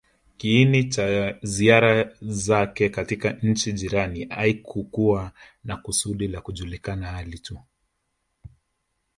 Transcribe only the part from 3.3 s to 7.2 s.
nchi jirani hakikuwa na kusudi la kujuliana